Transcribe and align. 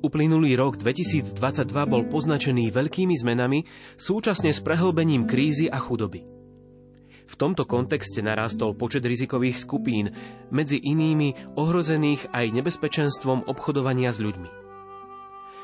Uplynulý 0.00 0.56
rok 0.56 0.80
2022 0.80 1.36
bol 1.84 2.08
poznačený 2.08 2.72
veľkými 2.72 3.12
zmenami, 3.20 3.68
súčasne 4.00 4.48
s 4.48 4.64
prehlbením 4.64 5.28
krízy 5.28 5.68
a 5.68 5.76
chudoby. 5.76 6.24
V 7.28 7.34
tomto 7.36 7.68
kontexte 7.68 8.24
narástol 8.24 8.72
počet 8.72 9.04
rizikových 9.04 9.60
skupín, 9.60 10.16
medzi 10.48 10.80
inými 10.80 11.52
ohrozených 11.52 12.32
aj 12.32 12.48
nebezpečenstvom 12.48 13.44
obchodovania 13.44 14.08
s 14.08 14.24
ľuďmi. 14.24 14.50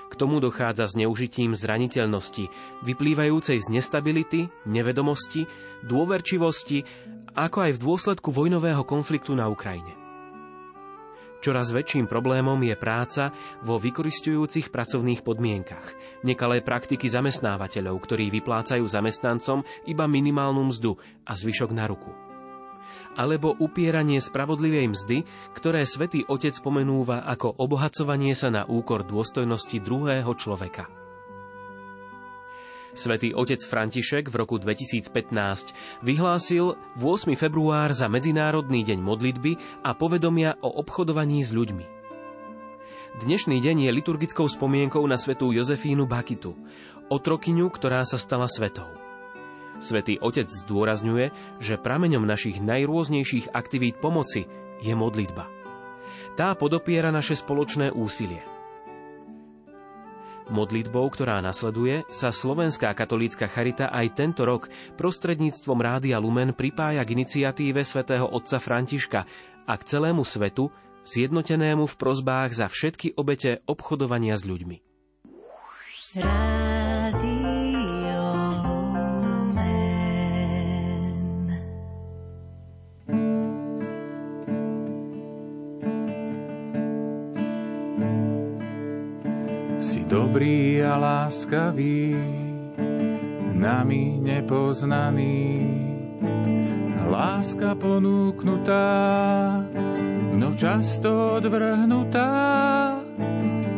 K 0.07 0.15
tomu 0.15 0.39
dochádza 0.39 0.85
zneužitím 0.93 1.57
zraniteľnosti, 1.57 2.53
vyplývajúcej 2.85 3.59
z 3.59 3.69
nestability, 3.73 4.53
nevedomosti, 4.69 5.49
dôverčivosti, 5.81 6.85
ako 7.33 7.59
aj 7.67 7.73
v 7.73 7.83
dôsledku 7.83 8.29
vojnového 8.31 8.85
konfliktu 8.85 9.33
na 9.33 9.49
Ukrajine. 9.49 10.06
Čoraz 11.45 11.69
väčším 11.71 12.09
problémom 12.09 12.57
je 12.65 12.75
práca 12.75 13.31
vo 13.61 13.77
vykoristujúcich 13.77 14.73
pracovných 14.73 15.21
podmienkach, 15.21 15.93
nekalé 16.25 16.65
praktiky 16.65 17.07
zamestnávateľov, 17.13 17.97
ktorí 18.03 18.33
vyplácajú 18.33 18.83
zamestnancom 18.83 19.63
iba 19.85 20.05
minimálnu 20.09 20.73
mzdu 20.73 20.97
a 21.29 21.33
zvyšok 21.37 21.71
na 21.77 21.85
ruku. 21.87 22.11
Alebo 23.17 23.57
upieranie 23.57 24.21
spravodlivej 24.21 24.93
mzdy, 24.93 25.19
ktoré 25.57 25.89
svätý 25.89 26.29
Otec 26.29 26.53
pomenúva 26.61 27.25
ako 27.25 27.57
obohacovanie 27.57 28.37
sa 28.37 28.53
na 28.53 28.69
úkor 28.69 29.09
dôstojnosti 29.09 29.81
druhého 29.81 30.33
človeka. 30.37 31.07
Svetý 32.97 33.37
otec 33.37 33.61
František 33.61 34.33
v 34.33 34.41
roku 34.41 34.57
2015 34.57 35.13
vyhlásil 36.01 36.81
8. 36.97 37.37
február 37.37 37.93
za 37.93 38.09
Medzinárodný 38.09 38.89
deň 38.89 39.05
modlitby 39.05 39.85
a 39.85 39.93
povedomia 39.93 40.57
o 40.65 40.81
obchodovaní 40.81 41.45
s 41.45 41.53
ľuďmi. 41.53 41.85
Dnešný 43.21 43.61
deň 43.61 43.77
je 43.85 43.91
liturgickou 43.93 44.49
spomienkou 44.49 45.05
na 45.05 45.21
svetú 45.21 45.53
Jozefínu 45.53 46.09
Bakitu, 46.09 46.57
otrokyňu, 47.13 47.69
ktorá 47.69 48.01
sa 48.09 48.17
stala 48.17 48.49
svetou. 48.49 48.89
Svetý 49.77 50.17
Otec 50.17 50.49
zdôrazňuje, 50.49 51.37
že 51.61 51.77
prameňom 51.77 52.25
našich 52.25 52.65
najrôznejších 52.65 53.53
aktivít 53.53 54.01
pomoci 54.01 54.49
je 54.81 54.97
modlitba. 54.97 55.53
Tá 56.33 56.57
podopiera 56.57 57.13
naše 57.13 57.37
spoločné 57.37 57.93
úsilie– 57.93 58.41
Modlitbou, 60.47 61.11
ktorá 61.11 61.43
nasleduje, 61.43 62.07
sa 62.07 62.31
Slovenská 62.31 62.95
katolícka 62.95 63.51
charita 63.51 63.91
aj 63.91 64.15
tento 64.15 64.47
rok 64.47 64.71
prostredníctvom 64.95 65.79
Rádia 65.83 66.23
Lumen 66.23 66.55
pripája 66.55 67.03
k 67.03 67.19
iniciatíve 67.19 67.83
svätého 67.83 68.31
otca 68.31 68.63
Františka 68.63 69.27
a 69.67 69.75
k 69.75 69.83
celému 69.83 70.23
svetu, 70.23 70.71
zjednotenému 71.03 71.91
v 71.91 71.95
prozbách 71.99 72.55
za 72.55 72.71
všetky 72.71 73.19
obete 73.19 73.63
obchodovania 73.67 74.39
s 74.39 74.47
ľuďmi. 74.47 74.77
Dobrý 90.17 90.81
a 90.81 90.97
láskavý, 90.97 92.17
nami 93.53 94.17
nepoznaný. 94.17 95.61
Láska 97.05 97.77
ponúknutá, 97.77 98.89
no 100.33 100.57
často 100.57 101.37
odvrhnutá, 101.37 102.33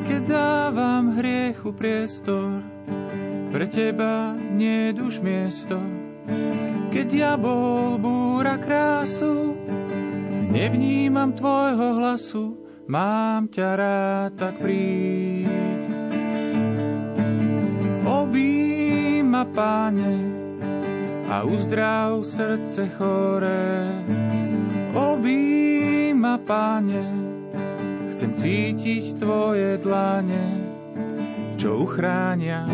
keď 0.07 0.23
dávam 0.31 1.19
hriechu 1.19 1.75
priestor, 1.75 2.63
pre 3.51 3.67
teba 3.67 4.39
nie 4.39 4.95
už 4.95 5.19
miesto. 5.19 5.83
Keď 6.95 7.07
diabol 7.19 7.99
búra 7.99 8.63
krásu, 8.63 9.59
nevnímam 10.55 11.35
tvojho 11.35 11.99
hlasu, 11.99 12.45
mám 12.87 13.51
ťa 13.51 13.69
rád, 13.75 14.31
tak 14.39 14.63
príď. 14.63 15.28
Ma, 19.39 19.47
páne, 19.47 20.19
a 21.31 21.47
uzdrav 21.47 22.27
srdce 22.27 22.91
choré. 22.99 23.87
Obí 24.99 26.11
ma, 26.11 26.43
páne, 26.43 27.07
chcem 28.11 28.35
cítiť 28.35 29.23
tvoje 29.23 29.79
dlane, 29.79 30.43
čo 31.55 31.87
uchránia 31.87 32.67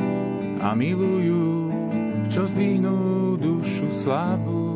a 0.65 0.73
milujú, 0.73 1.69
čo 2.33 2.49
zdvihnú 2.49 3.37
dušu 3.37 3.93
slabú. 3.93 4.73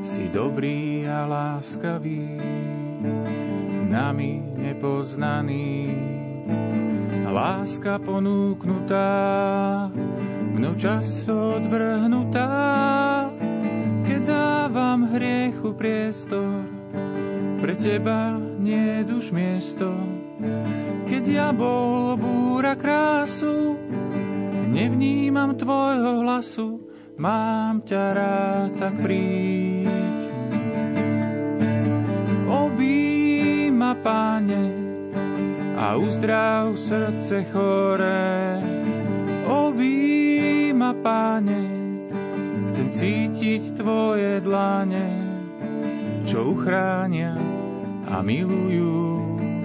Si 0.00 0.32
dobrý 0.32 1.04
a 1.04 1.28
láskavý, 1.28 2.24
nami 3.92 4.40
nepoznaný, 4.56 5.92
láska 7.30 8.02
ponúknutá, 8.02 9.06
mnou 10.50 10.74
čas 10.74 11.30
odvrhnutá, 11.30 12.50
keď 14.02 14.20
dávam 14.26 15.06
hriechu 15.14 15.70
priestor, 15.78 16.66
pre 17.62 17.74
teba 17.78 18.34
nie 18.58 19.06
už 19.06 19.30
miesto. 19.30 19.94
Keď 21.06 21.22
diabol 21.22 22.18
búra 22.18 22.74
krásu, 22.74 23.78
nevnímam 24.70 25.54
tvojho 25.54 26.26
hlasu, 26.26 26.82
mám 27.20 27.84
ťa 27.84 28.04
rád, 28.16 28.70
tak 28.80 28.94
príď. 28.98 29.92
Obíma, 32.48 33.94
páne, 34.00 34.79
a 35.80 35.96
uzdrav 35.96 36.76
srdce 36.76 37.48
choré. 37.48 38.60
Obí 39.48 40.76
ma, 40.76 40.92
páne, 40.92 41.60
chcem 42.68 42.92
cítiť 42.92 43.80
tvoje 43.80 44.44
dlane, 44.44 45.08
čo 46.28 46.52
uchránia 46.52 47.32
a 48.12 48.20
milujú, 48.20 49.00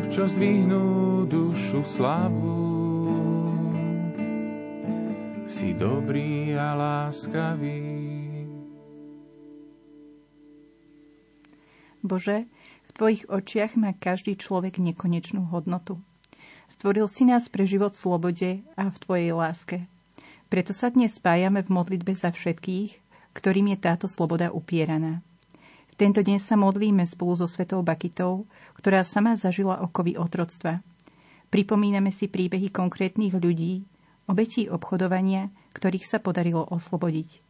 čo 0.07 0.31
zdvihnú 0.31 1.27
dušu 1.27 1.83
slavu. 1.83 2.63
Si 5.45 5.75
dobrý 5.75 6.55
a 6.55 6.79
láskavý. 6.79 7.91
Bože, 11.99 12.47
tvojich 12.95 13.27
očiach 13.27 13.75
má 13.75 13.91
každý 13.91 14.39
človek 14.39 14.79
nekonečnú 14.79 15.51
hodnotu. 15.51 15.99
Stvoril 16.71 17.05
si 17.11 17.27
nás 17.27 17.45
pre 17.51 17.67
život 17.67 17.93
v 17.93 18.01
slobode 18.01 18.49
a 18.73 18.89
v 18.89 18.97
Tvojej 18.97 19.31
láske. 19.35 19.77
Preto 20.49 20.71
sa 20.71 20.89
dnes 20.89 21.19
spájame 21.19 21.61
v 21.61 21.69
modlitbe 21.69 22.15
za 22.15 22.31
všetkých, 22.31 22.97
ktorým 23.35 23.75
je 23.75 23.77
táto 23.77 24.07
sloboda 24.07 24.49
upieraná. 24.49 25.19
V 25.91 25.95
tento 25.99 26.23
deň 26.23 26.39
sa 26.39 26.55
modlíme 26.55 27.03
spolu 27.03 27.35
so 27.35 27.45
Svetou 27.45 27.83
Bakitou, 27.83 28.47
ktorá 28.79 29.03
sama 29.03 29.35
zažila 29.35 29.83
okovy 29.83 30.15
otroctva. 30.15 30.79
Pripomíname 31.51 32.09
si 32.09 32.31
príbehy 32.31 32.71
konkrétnych 32.71 33.35
ľudí, 33.35 33.85
obetí 34.25 34.71
obchodovania, 34.71 35.51
ktorých 35.75 36.07
sa 36.07 36.17
podarilo 36.17 36.65
oslobodiť. 36.65 37.43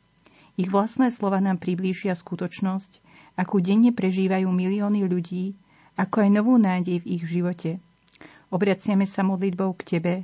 Ich 0.55 0.69
vlastné 0.71 1.11
slova 1.11 1.39
nám 1.39 1.59
priblížia 1.59 2.15
skutočnosť, 2.15 2.99
akú 3.35 3.59
denne 3.59 3.91
prežívajú 3.91 4.47
milióny 4.47 5.07
ľudí, 5.07 5.55
ako 5.95 6.27
aj 6.27 6.29
novú 6.31 6.55
nádej 6.59 7.03
v 7.03 7.19
ich 7.19 7.23
živote. 7.23 7.79
Obraciame 8.51 9.07
sa 9.07 9.23
modlitbou 9.23 9.75
k 9.75 9.95
Tebe, 9.95 10.15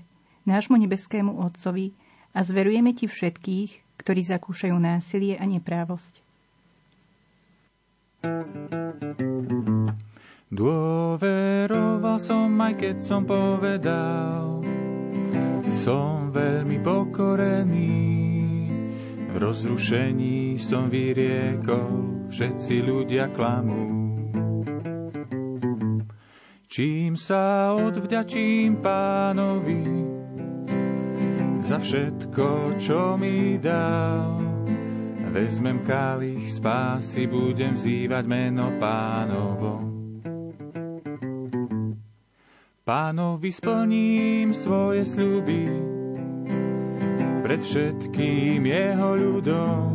nášmu 0.48 0.80
nebeskému 0.80 1.40
Otcovi 1.44 1.92
a 2.32 2.44
zverujeme 2.44 2.96
Ti 2.96 3.08
všetkých, 3.08 4.00
ktorí 4.00 4.22
zakúšajú 4.24 4.76
násilie 4.80 5.36
a 5.36 5.46
neprávosť. 5.46 6.24
Dôveroval 10.52 12.18
som, 12.20 12.52
aj 12.60 12.74
keď 12.76 12.98
som 13.00 13.24
povedal, 13.24 14.62
som 15.72 16.30
veľmi 16.30 16.84
pokorený. 16.84 18.21
V 19.32 19.36
rozrušení 19.40 20.60
som 20.60 20.92
vyriekol, 20.92 22.28
všetci 22.28 22.76
ľudia 22.84 23.32
klamú. 23.32 23.88
Čím 26.68 27.16
sa 27.16 27.72
odvďačím 27.76 28.84
pánovi 28.84 29.84
za 31.64 31.80
všetko, 31.80 32.80
čo 32.80 33.16
mi 33.16 33.56
dal. 33.56 34.40
Vezmem 35.32 35.88
kalich 35.88 36.52
spásy, 36.52 37.28
budem 37.32 37.80
vzývať 37.80 38.24
meno 38.28 38.76
pánovo. 38.84 39.80
Pánovi 42.84 43.52
splním 43.56 44.52
svoje 44.52 45.08
sľuby 45.08 45.91
pred 47.52 47.68
všetkým 47.68 48.64
jeho 48.64 49.12
ľudom. 49.20 49.92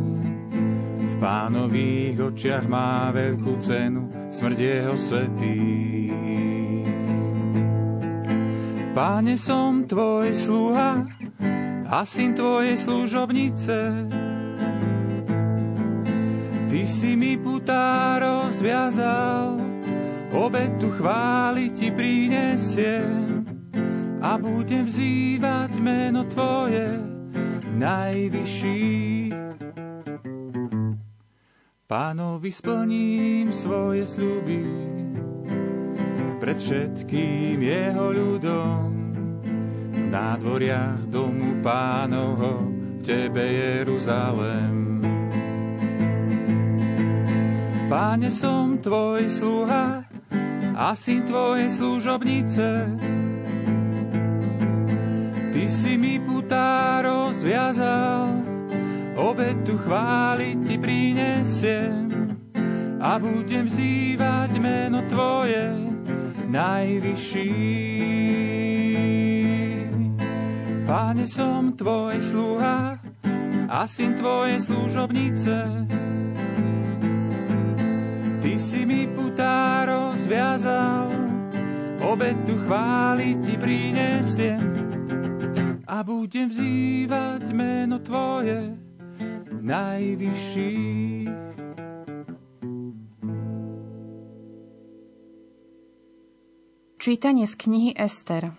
V 0.93 1.13
pánových 1.17 2.29
očiach 2.29 2.69
má 2.69 3.09
veľkú 3.09 3.57
cenu 3.65 4.13
smrť 4.29 4.57
jeho 4.61 4.93
svetý. 4.93 5.65
Páne, 8.93 9.41
som 9.41 9.89
tvoj 9.89 10.37
sluha 10.37 11.01
a 11.89 12.05
syn 12.05 12.37
tvojej 12.37 12.77
služobnice. 12.77 13.77
Ty 16.69 16.81
si 16.85 17.17
mi 17.17 17.41
putá 17.41 18.21
rozviazal, 18.21 19.57
obetu 20.29 20.93
chváli 20.93 21.73
ti 21.73 21.89
prinesiem 21.89 23.49
a 24.21 24.37
budem 24.37 24.85
vzývať 24.85 25.73
meno 25.81 26.21
Tvoje 26.29 27.06
najvyšší. 27.77 28.83
Pánovi 31.87 32.51
splním 32.51 33.53
svoje 33.55 34.03
sľuby 34.03 34.61
pred 36.43 36.57
všetkým 36.59 37.57
jeho 37.63 38.05
ľudom. 38.11 38.85
V 39.93 39.97
nádvoriach 40.11 41.07
domu 41.07 41.63
pánovho 41.63 42.67
v 42.67 42.99
tebe 43.07 43.45
Jeruzalem. 43.45 44.99
Páne, 47.87 48.27
som 48.35 48.83
tvoj 48.83 49.31
sluha, 49.31 50.03
a 50.77 50.93
syn 50.93 51.25
tvojej 51.25 51.73
služobnice. 51.73 52.67
Ty 55.57 55.65
si 55.65 55.97
mi 55.97 56.21
putá 56.21 57.01
rozviazal, 57.01 58.29
obetu 59.17 59.73
chváliť 59.73 60.57
ti 60.61 60.77
prinesiem 60.77 62.05
a 63.01 63.17
budem 63.17 63.65
vzývať 63.65 64.53
meno 64.61 65.01
tvoje 65.09 65.73
najvyšší. 66.53 67.53
Páne, 70.85 71.25
som 71.25 71.73
tvoj 71.73 72.21
sluha 72.21 73.01
a 73.65 73.81
syn 73.89 74.13
tvojej 74.13 74.61
služobnice. 74.61 75.57
Ty 78.45 78.53
si 78.61 78.85
mi 78.85 79.09
putá 79.09 79.89
rozviazal, 79.89 81.09
obetu 82.05 82.53
chváli 82.61 83.41
ti 83.41 83.57
prinesiem 83.57 84.76
a 85.97 86.05
budem 86.05 86.53
vzývať 86.53 87.49
meno 87.57 87.97
Tvoje 87.97 88.77
najvyšší. 89.49 90.73
Čítanie 97.01 97.49
z 97.49 97.55
knihy 97.57 97.91
Ester 97.97 98.53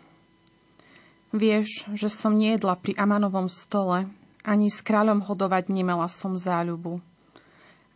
Vieš, 1.31 1.87
že 1.95 2.11
som 2.11 2.35
nejedla 2.35 2.75
pri 2.75 2.99
Amanovom 2.99 3.47
stole, 3.47 4.11
ani 4.43 4.67
s 4.67 4.83
kráľom 4.83 5.23
hodovať 5.23 5.71
nemala 5.71 6.11
som 6.11 6.35
záľubu 6.35 6.99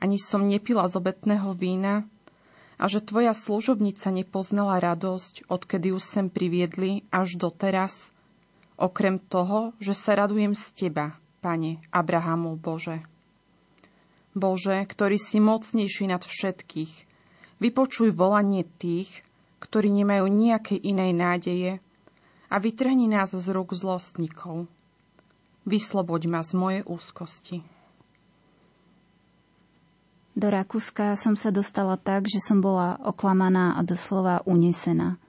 ani 0.02 0.18
som 0.18 0.42
nepila 0.42 0.90
z 0.90 0.98
obetného 0.98 1.54
vína 1.54 2.02
a 2.74 2.90
že 2.90 2.98
tvoja 2.98 3.30
služobnica 3.38 4.10
nepoznala 4.10 4.82
radosť, 4.82 5.46
odkedy 5.46 5.94
ju 5.94 5.98
sem 6.02 6.26
priviedli 6.26 7.06
až 7.14 7.38
doteraz, 7.38 8.10
okrem 8.76 9.20
toho, 9.20 9.76
že 9.78 9.92
sa 9.96 10.16
radujem 10.16 10.56
z 10.56 10.64
teba, 10.74 11.16
pane 11.42 11.82
Abrahamov 11.90 12.60
Bože. 12.60 13.02
Bože, 14.32 14.80
ktorý 14.88 15.20
si 15.20 15.38
mocnejší 15.42 16.08
nad 16.08 16.24
všetkých, 16.24 16.92
vypočuj 17.60 18.16
volanie 18.16 18.64
tých, 18.80 19.12
ktorí 19.60 19.92
nemajú 19.92 20.24
nejakej 20.26 20.78
inej 20.80 21.10
nádeje 21.12 21.72
a 22.48 22.56
vytrhni 22.56 23.06
nás 23.12 23.36
z 23.36 23.46
rúk 23.52 23.76
zlostníkov. 23.76 24.66
Vysloboď 25.62 26.22
ma 26.26 26.40
z 26.42 26.52
mojej 26.58 26.82
úzkosti. 26.82 27.62
Do 30.32 30.48
Rakúska 30.48 31.12
som 31.14 31.36
sa 31.36 31.52
dostala 31.52 32.00
tak, 32.00 32.24
že 32.24 32.40
som 32.40 32.64
bola 32.64 32.96
oklamaná 33.04 33.76
a 33.76 33.84
doslova 33.84 34.40
unesená. 34.48 35.20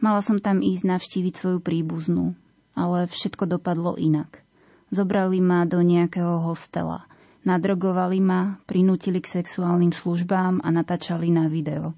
Mala 0.00 0.24
som 0.24 0.40
tam 0.40 0.64
ísť 0.64 0.96
navštíviť 0.96 1.34
svoju 1.36 1.58
príbuznú, 1.60 2.32
ale 2.78 3.08
všetko 3.08 3.48
dopadlo 3.48 3.96
inak. 3.96 4.44
Zobrali 4.92 5.40
ma 5.42 5.64
do 5.64 5.82
nejakého 5.82 6.44
hostela. 6.46 7.08
Nadrogovali 7.42 8.20
ma, 8.22 8.60
prinútili 8.68 9.18
k 9.18 9.40
sexuálnym 9.40 9.90
službám 9.90 10.60
a 10.62 10.68
natáčali 10.70 11.32
na 11.32 11.48
video. 11.50 11.96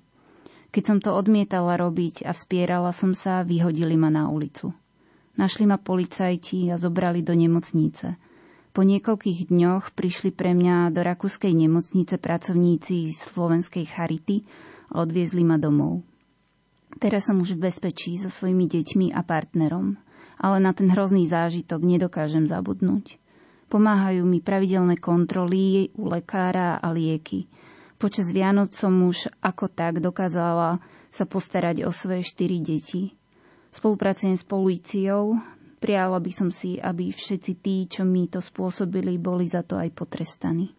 Keď 0.70 0.82
som 0.84 0.98
to 1.02 1.12
odmietala 1.12 1.74
robiť 1.76 2.24
a 2.24 2.32
vspierala 2.32 2.94
som 2.94 3.12
sa, 3.12 3.42
vyhodili 3.44 3.98
ma 3.98 4.08
na 4.08 4.30
ulicu. 4.30 4.72
Našli 5.34 5.66
ma 5.66 5.76
policajti 5.76 6.70
a 6.70 6.78
zobrali 6.78 7.20
do 7.20 7.34
nemocnice– 7.34 8.14
po 8.78 8.86
niekoľkých 8.86 9.50
dňoch 9.50 9.90
prišli 9.90 10.30
pre 10.30 10.54
mňa 10.54 10.94
do 10.94 11.02
rakúskej 11.02 11.50
nemocnice 11.50 12.14
pracovníci 12.14 13.10
slovenskej 13.10 13.82
Charity 13.90 14.46
a 14.94 15.02
odviezli 15.02 15.42
ma 15.42 15.58
domov. 15.58 16.06
Teraz 17.02 17.26
som 17.26 17.42
už 17.42 17.58
v 17.58 17.66
bezpečí 17.66 18.14
so 18.22 18.30
svojimi 18.30 18.70
deťmi 18.70 19.10
a 19.18 19.26
partnerom, 19.26 19.98
ale 20.38 20.62
na 20.62 20.70
ten 20.72 20.86
hrozný 20.88 21.26
zážitok 21.26 21.82
nedokážem 21.82 22.46
zabudnúť. 22.46 23.18
Pomáhajú 23.68 24.24
mi 24.24 24.40
pravidelné 24.40 24.96
kontroly 24.96 25.92
u 25.98 26.08
lekára 26.08 26.80
a 26.80 26.88
lieky. 26.94 27.50
Počas 27.98 28.32
Vianoc 28.32 28.72
som 28.72 28.94
už 29.04 29.28
ako 29.42 29.68
tak 29.68 30.00
dokázala 30.00 30.80
sa 31.12 31.24
postarať 31.26 31.84
o 31.84 31.92
svoje 31.92 32.24
štyri 32.24 32.62
deti. 32.62 33.12
Spolupracujem 33.74 34.38
s 34.38 34.46
políciou, 34.46 35.36
Prijala 35.78 36.18
by 36.18 36.32
som 36.34 36.50
si, 36.50 36.74
aby 36.82 37.14
všetci 37.14 37.52
tí, 37.62 37.86
čo 37.86 38.02
mi 38.02 38.26
to 38.26 38.42
spôsobili, 38.42 39.14
boli 39.14 39.46
za 39.46 39.62
to 39.62 39.78
aj 39.78 39.94
potrestaní. 39.94 40.74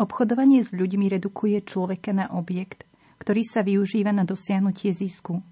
Obchodovanie 0.00 0.64
s 0.64 0.72
ľuďmi 0.72 1.12
redukuje 1.12 1.60
človeka 1.60 2.16
na 2.16 2.32
objekt, 2.32 2.88
ktorý 3.20 3.44
sa 3.44 3.60
využíva 3.60 4.16
na 4.16 4.24
dosiahnutie 4.24 4.96
zisku. 4.96 5.44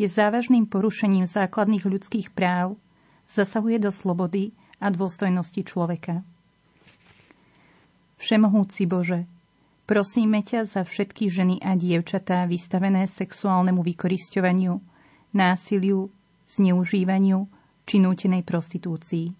Je 0.00 0.08
závažným 0.08 0.64
porušením 0.64 1.28
základných 1.28 1.84
ľudských 1.84 2.32
práv, 2.32 2.80
zasahuje 3.28 3.84
do 3.84 3.92
slobody 3.92 4.56
a 4.80 4.88
dôstojnosti 4.88 5.60
človeka. 5.60 6.24
Všemohúci 8.16 8.88
Bože, 8.88 9.28
prosíme 9.84 10.40
ťa 10.40 10.64
za 10.64 10.88
všetky 10.88 11.28
ženy 11.28 11.60
a 11.60 11.76
dievčatá 11.76 12.48
vystavené 12.48 13.04
sexuálnemu 13.04 13.84
vykorisťovaniu, 13.84 14.80
násiliu, 15.36 16.08
zneužívaniu 16.48 17.44
či 17.84 18.00
nútenej 18.00 18.40
prostitúcii. 18.40 19.36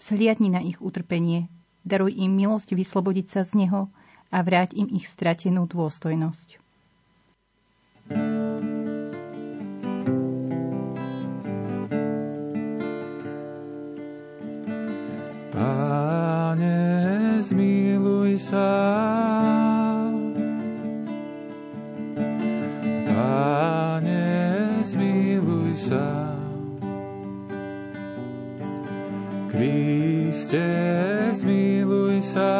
Vzhliadni 0.00 0.56
na 0.56 0.64
ich 0.64 0.80
utrpenie, 0.80 1.52
daruj 1.84 2.16
im 2.16 2.32
milosť 2.32 2.72
vyslobodiť 2.72 3.26
sa 3.28 3.44
z 3.44 3.68
neho 3.68 3.92
a 4.32 4.40
vráť 4.40 4.72
im 4.72 4.88
ich 4.88 5.04
stratenú 5.04 5.68
dôstojnosť. 5.68 6.61
Zmiluj 17.52 18.40
sa. 18.40 18.72
Páne, 23.04 24.24
zmiluj 24.80 25.76
sa. 25.76 26.32
Kriste, 29.52 30.64
zmiluj 31.36 32.24
sa. 32.24 32.56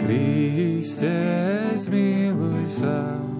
Kriste, 0.00 1.16
zmiluj 1.76 2.64
sa. 2.72 3.33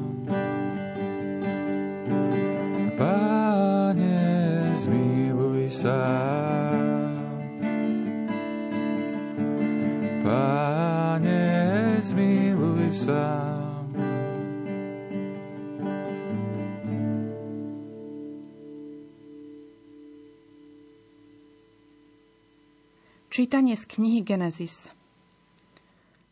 Čítanie 23.65 23.81
z 23.81 23.97
knihy 23.97 24.21
Genesis 24.21 24.93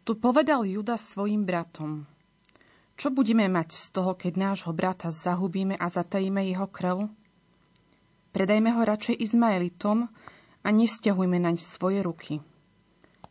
Tu 0.05 0.13
povedal 0.21 0.69
Juda 0.69 1.01
svojim 1.01 1.49
bratom. 1.49 2.05
Čo 3.01 3.09
budeme 3.09 3.49
mať 3.49 3.73
z 3.73 3.89
toho, 3.89 4.13
keď 4.13 4.37
nášho 4.37 4.69
brata 4.77 5.09
zahubíme 5.09 5.73
a 5.81 5.89
zatajíme 5.89 6.45
jeho 6.53 6.69
krv? 6.69 7.09
Predajme 8.37 8.77
ho 8.77 8.85
radšej 8.85 9.17
Izmaelitom 9.17 10.13
a 10.61 10.69
nestiahujme 10.69 11.41
naň 11.41 11.57
svoje 11.57 12.05
ruky. 12.05 12.45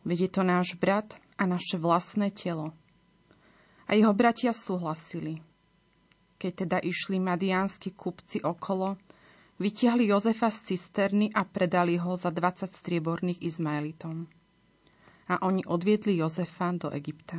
Veď 0.02 0.18
je 0.26 0.30
to 0.34 0.42
náš 0.42 0.74
brat 0.74 1.14
a 1.38 1.46
naše 1.46 1.78
vlastné 1.78 2.34
telo. 2.34 2.74
A 3.86 3.94
jeho 3.94 4.10
bratia 4.10 4.50
súhlasili. 4.50 5.38
Keď 6.42 6.66
teda 6.66 6.78
išli 6.82 7.22
madiánsky 7.22 7.94
kupci 7.94 8.42
okolo, 8.42 8.98
vytiahli 9.62 10.10
Jozefa 10.10 10.50
z 10.50 10.58
cisterny 10.68 11.30
a 11.30 11.46
predali 11.46 11.94
ho 11.94 12.18
za 12.18 12.28
20 12.28 12.66
strieborných 12.66 13.38
Izmaelitom. 13.40 14.26
A 15.30 15.38
oni 15.40 15.62
odviedli 15.62 16.18
Jozefa 16.18 16.74
do 16.74 16.90
Egypta. 16.90 17.38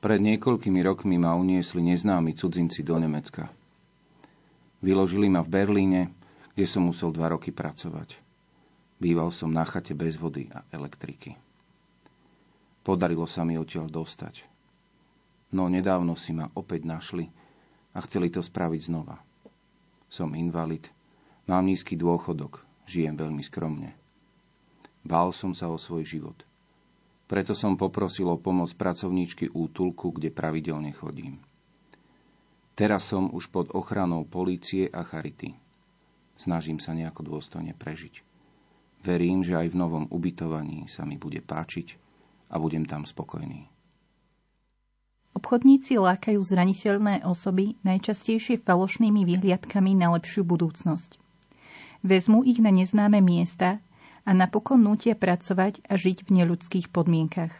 Pred 0.00 0.18
niekoľkými 0.18 0.80
rokmi 0.82 1.14
ma 1.14 1.36
uniesli 1.36 1.84
neznámi 1.84 2.32
cudzinci 2.32 2.80
do 2.80 2.96
Nemecka. 2.96 3.46
Vyložili 4.80 5.28
ma 5.28 5.44
v 5.44 5.52
Berlíne, 5.52 6.00
kde 6.56 6.66
som 6.66 6.82
musel 6.82 7.12
dva 7.12 7.30
roky 7.30 7.54
pracovať. 7.54 8.18
Býval 8.98 9.30
som 9.30 9.52
na 9.52 9.62
chate 9.62 9.92
bez 9.92 10.16
vody 10.16 10.50
a 10.50 10.64
elektriky. 10.68 11.36
Podarilo 12.82 13.30
sa 13.30 13.46
mi 13.46 13.54
odtiaľ 13.54 13.86
dostať. 13.86 14.42
No 15.52 15.70
nedávno 15.70 16.18
si 16.18 16.34
ma 16.34 16.50
opäť 16.52 16.82
našli 16.82 17.30
a 17.92 18.02
chceli 18.02 18.26
to 18.26 18.42
spraviť 18.42 18.80
znova. 18.82 19.22
Som 20.12 20.36
invalid, 20.36 20.92
mám 21.48 21.64
nízky 21.64 21.96
dôchodok, 21.96 22.60
žijem 22.84 23.16
veľmi 23.16 23.40
skromne. 23.40 23.96
Bál 25.00 25.32
som 25.32 25.56
sa 25.56 25.72
o 25.72 25.80
svoj 25.80 26.04
život. 26.04 26.36
Preto 27.24 27.56
som 27.56 27.80
poprosil 27.80 28.28
o 28.28 28.36
pomoc 28.36 28.68
pracovníčky 28.76 29.56
útulku, 29.56 30.12
kde 30.12 30.28
pravidelne 30.28 30.92
chodím. 30.92 31.40
Teraz 32.76 33.08
som 33.08 33.32
už 33.32 33.48
pod 33.48 33.72
ochranou 33.72 34.28
polície 34.28 34.84
a 34.92 35.00
charity. 35.00 35.56
Snažím 36.36 36.76
sa 36.76 36.92
nejako 36.92 37.32
dôstojne 37.32 37.72
prežiť. 37.72 38.20
Verím, 39.00 39.40
že 39.40 39.56
aj 39.56 39.72
v 39.72 39.80
novom 39.80 40.04
ubytovaní 40.12 40.92
sa 40.92 41.08
mi 41.08 41.16
bude 41.16 41.40
páčiť 41.40 41.96
a 42.52 42.60
budem 42.60 42.84
tam 42.84 43.08
spokojný. 43.08 43.71
Obchodníci 45.42 45.98
lákajú 45.98 46.38
zraniteľné 46.38 47.26
osoby 47.26 47.74
najčastejšie 47.82 48.62
falošnými 48.62 49.26
vyhliadkami 49.26 49.98
na 49.98 50.14
lepšiu 50.14 50.46
budúcnosť. 50.46 51.18
Vezmú 52.06 52.46
ich 52.46 52.62
na 52.62 52.70
neznáme 52.70 53.18
miesta 53.18 53.82
a 54.22 54.30
napokon 54.38 54.78
nutia 54.78 55.18
pracovať 55.18 55.82
a 55.90 55.98
žiť 55.98 56.30
v 56.30 56.38
neľudských 56.38 56.94
podmienkach. 56.94 57.50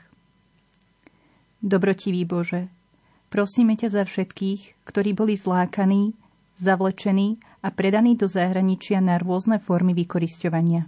Dobrotivý 1.58 2.22
Bože, 2.22 2.70
prosíme 3.34 3.74
ťa 3.74 3.98
za 3.98 4.02
všetkých, 4.06 4.86
ktorí 4.86 5.18
boli 5.18 5.34
zlákaní, 5.34 6.14
zavlečení 6.62 7.42
a 7.66 7.74
predaní 7.74 8.14
do 8.14 8.30
zahraničia 8.30 9.02
na 9.02 9.18
rôzne 9.18 9.58
formy 9.58 9.90
vykorisťovania. 10.06 10.86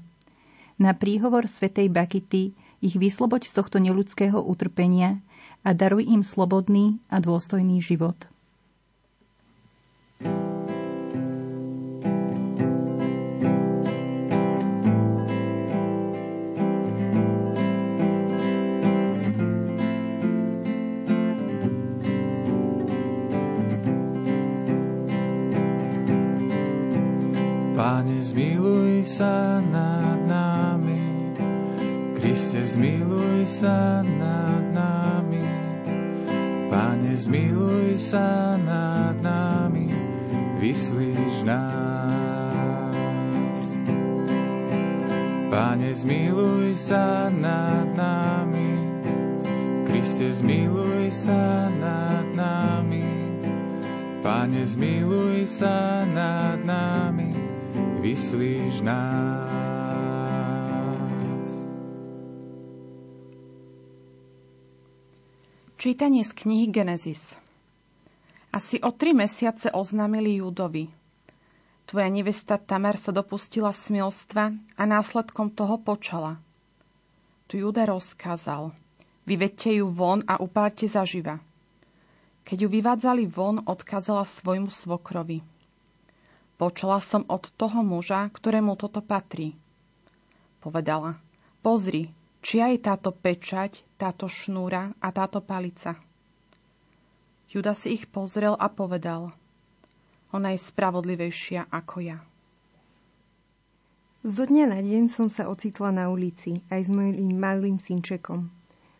Na 0.78 0.94
príhovor 0.94 1.50
svätej 1.50 1.90
Bakity 1.90 2.54
ich 2.78 2.94
vysloboď 2.94 3.50
z 3.50 3.52
tohto 3.58 3.82
neľudského 3.82 4.38
utrpenia 4.38 5.18
a 5.64 5.72
daruj 5.72 6.04
im 6.04 6.20
slobodný 6.20 7.00
a 7.08 7.24
dôstojný 7.24 7.80
život. 7.80 8.28
Páne, 27.74 28.22
zmiluj 28.22 29.02
sa 29.02 29.58
nad 29.58 30.22
nami, 30.30 31.34
Kriste, 32.14 32.62
zmiluj 32.62 33.50
sa 33.50 34.04
nad 34.04 34.62
nami. 34.70 35.03
Pane, 36.74 37.14
zmiluj 37.14 37.94
sa 38.02 38.58
nad 38.58 39.22
nami, 39.22 39.94
vyslíš 40.58 41.46
nás. 41.46 42.74
Pane, 45.54 45.94
zmiluj 45.94 46.74
sa 46.74 47.30
nad 47.30 47.94
nami, 47.94 48.90
Kriste, 49.86 50.34
zmiluj 50.34 51.14
sa 51.14 51.70
nad 51.70 52.26
nami. 52.34 53.06
Pane, 54.26 54.66
zmiluj 54.66 55.46
sa 55.46 56.02
nad 56.02 56.58
nami, 56.58 57.38
vyslíš 58.02 58.82
nás. 58.82 59.63
Čítanie 65.84 66.24
z 66.24 66.32
knihy 66.32 66.72
Genesis. 66.72 67.36
Asi 68.56 68.80
o 68.80 68.88
tri 68.88 69.12
mesiace 69.12 69.68
oznámili 69.68 70.40
Júdovi. 70.40 70.88
Tvoja 71.84 72.08
nevesta 72.08 72.56
Tamar 72.56 72.96
sa 72.96 73.12
dopustila 73.12 73.68
smilstva 73.68 74.56
a 74.80 74.82
následkom 74.88 75.52
toho 75.52 75.76
počala. 75.76 76.40
Tu 77.52 77.60
Júda 77.60 77.84
rozkázal. 77.84 78.72
Vyvedte 79.28 79.76
ju 79.76 79.92
von 79.92 80.24
a 80.24 80.40
upálte 80.40 80.88
zaživa. 80.88 81.36
Keď 82.48 82.64
ju 82.64 82.68
vyvádzali 82.72 83.28
von, 83.28 83.60
odkázala 83.68 84.24
svojmu 84.24 84.72
svokrovi. 84.72 85.44
Počala 86.56 87.04
som 87.04 87.28
od 87.28 87.52
toho 87.60 87.84
muža, 87.84 88.32
ktorému 88.32 88.72
toto 88.80 89.04
patrí. 89.04 89.52
Povedala, 90.64 91.20
pozri, 91.60 92.08
Čia 92.44 92.76
je 92.76 92.84
táto 92.84 93.08
pečať, 93.08 93.80
táto 94.04 94.28
šnúra 94.28 94.92
a 95.00 95.08
táto 95.08 95.40
palica. 95.40 95.96
Juda 97.48 97.72
si 97.72 97.96
ich 97.96 98.04
pozrel 98.04 98.52
a 98.52 98.68
povedal, 98.68 99.32
ona 100.28 100.52
je 100.52 100.60
spravodlivejšia 100.60 101.72
ako 101.72 101.96
ja. 102.04 102.18
Zo 104.20 104.44
dňa 104.44 104.64
na 104.68 104.80
deň 104.84 105.08
som 105.08 105.32
sa 105.32 105.48
ocitla 105.48 105.88
na 105.88 106.12
ulici 106.12 106.60
aj 106.68 106.80
s 106.84 106.90
mojím 106.92 107.32
malým 107.32 107.80
synčekom. 107.80 108.52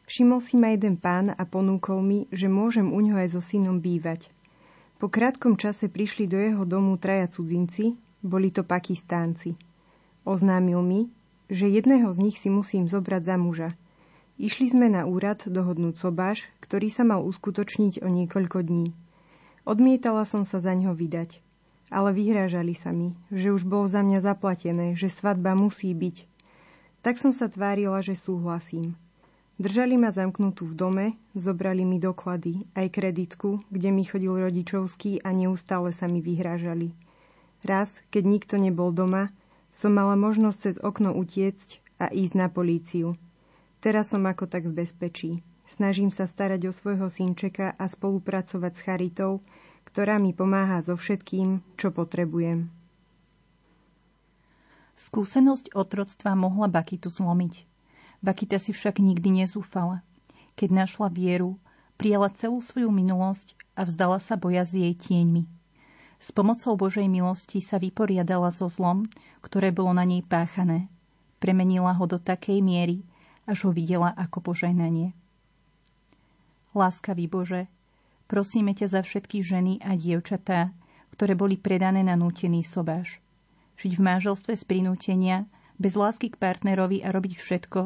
Všimol 0.08 0.40
si 0.40 0.56
ma 0.56 0.72
jeden 0.72 0.96
pán 0.96 1.36
a 1.36 1.42
ponúkol 1.44 2.00
mi, 2.00 2.24
že 2.32 2.48
môžem 2.48 2.88
u 2.88 3.00
ňoho 3.04 3.20
aj 3.20 3.36
so 3.36 3.44
synom 3.44 3.84
bývať. 3.84 4.32
Po 4.96 5.12
krátkom 5.12 5.60
čase 5.60 5.92
prišli 5.92 6.24
do 6.24 6.40
jeho 6.40 6.64
domu 6.64 6.96
traja 6.96 7.28
cudzinci, 7.28 7.92
boli 8.24 8.48
to 8.48 8.64
Pakistánci. 8.64 9.52
Oznámil 10.24 10.80
mi, 10.80 11.12
že 11.52 11.68
jedného 11.68 12.08
z 12.08 12.18
nich 12.24 12.40
si 12.40 12.48
musím 12.48 12.88
zobrať 12.88 13.22
za 13.28 13.36
muža. 13.36 13.76
Išli 14.34 14.66
sme 14.74 14.90
na 14.90 15.06
úrad 15.06 15.46
dohodnúť 15.46 15.94
sobáš, 15.94 16.50
ktorý 16.58 16.90
sa 16.90 17.06
mal 17.06 17.22
uskutočniť 17.22 18.02
o 18.02 18.10
niekoľko 18.10 18.66
dní. 18.66 18.90
Odmietala 19.62 20.26
som 20.26 20.42
sa 20.42 20.58
za 20.58 20.74
ňo 20.74 20.90
vydať. 20.90 21.38
Ale 21.94 22.10
vyhrážali 22.10 22.74
sa 22.74 22.90
mi, 22.90 23.14
že 23.30 23.54
už 23.54 23.62
bolo 23.62 23.86
za 23.86 24.02
mňa 24.02 24.18
zaplatené, 24.18 24.98
že 24.98 25.06
svadba 25.06 25.54
musí 25.54 25.94
byť. 25.94 26.26
Tak 27.06 27.22
som 27.22 27.30
sa 27.30 27.46
tvárila, 27.46 28.02
že 28.02 28.18
súhlasím. 28.18 28.98
Držali 29.54 29.94
ma 29.94 30.10
zamknutú 30.10 30.66
v 30.66 30.74
dome, 30.74 31.06
zobrali 31.38 31.86
mi 31.86 32.02
doklady, 32.02 32.66
aj 32.74 32.90
kreditku, 32.90 33.62
kde 33.70 33.94
mi 33.94 34.02
chodil 34.02 34.34
rodičovský 34.34 35.22
a 35.22 35.30
neustále 35.30 35.94
sa 35.94 36.10
mi 36.10 36.18
vyhrážali. 36.18 36.90
Raz, 37.62 37.94
keď 38.10 38.24
nikto 38.26 38.54
nebol 38.58 38.90
doma, 38.90 39.30
som 39.70 39.94
mala 39.94 40.18
možnosť 40.18 40.58
cez 40.58 40.74
okno 40.82 41.14
utiecť 41.14 41.78
a 42.02 42.10
ísť 42.10 42.34
na 42.34 42.50
políciu. 42.50 43.14
Teraz 43.84 44.08
som 44.08 44.24
ako 44.24 44.48
tak 44.48 44.64
v 44.64 44.80
bezpečí. 44.80 45.30
Snažím 45.68 46.08
sa 46.08 46.24
starať 46.24 46.72
o 46.72 46.72
svojho 46.72 47.12
synčeka 47.12 47.76
a 47.76 47.84
spolupracovať 47.84 48.72
s 48.72 48.80
Charitou, 48.80 49.44
ktorá 49.84 50.16
mi 50.16 50.32
pomáha 50.32 50.80
so 50.80 50.96
všetkým, 50.96 51.60
čo 51.76 51.92
potrebujem. 51.92 52.72
Skúsenosť 54.96 55.76
otroctva 55.76 56.32
mohla 56.32 56.64
Bakitu 56.64 57.12
zlomiť. 57.12 57.68
Bakita 58.24 58.56
si 58.56 58.72
však 58.72 59.04
nikdy 59.04 59.44
nezúfala. 59.44 60.00
Keď 60.56 60.72
našla 60.72 61.12
vieru, 61.12 61.60
prijala 62.00 62.32
celú 62.32 62.64
svoju 62.64 62.88
minulosť 62.88 63.52
a 63.76 63.84
vzdala 63.84 64.16
sa 64.16 64.40
boja 64.40 64.64
s 64.64 64.72
jej 64.72 64.96
tieňmi. 64.96 65.44
S 66.24 66.32
pomocou 66.32 66.72
Božej 66.80 67.04
milosti 67.04 67.60
sa 67.60 67.76
vyporiadala 67.76 68.48
so 68.48 68.64
zlom, 68.64 69.04
ktoré 69.44 69.76
bolo 69.76 69.92
na 69.92 70.08
nej 70.08 70.24
páchané. 70.24 70.88
Premenila 71.36 71.92
ho 71.92 72.08
do 72.08 72.16
takej 72.16 72.64
miery, 72.64 73.04
až 73.44 73.68
ho 73.68 73.70
videla 73.70 74.12
ako 74.16 74.52
požehnanie. 74.52 75.12
Láskavý 76.74 77.30
Bože, 77.30 77.70
prosíme 78.26 78.74
ťa 78.74 78.98
za 78.98 79.00
všetky 79.04 79.44
ženy 79.44 79.78
a 79.84 79.94
dievčatá, 79.94 80.74
ktoré 81.14 81.38
boli 81.38 81.54
predané 81.54 82.02
na 82.02 82.18
nútený 82.18 82.66
sobáš. 82.66 83.22
Žiť 83.78 83.92
v 83.94 84.02
manželstve 84.02 84.52
z 84.58 84.64
prinútenia, 84.66 85.46
bez 85.78 85.94
lásky 85.94 86.34
k 86.34 86.40
partnerovi 86.40 87.02
a 87.06 87.14
robiť 87.14 87.38
všetko, 87.38 87.80